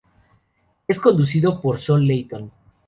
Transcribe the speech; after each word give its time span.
Es 0.87 0.97
conducido 0.97 1.61
por 1.61 1.79
Sol 1.79 2.03
Leyton. 2.07 2.51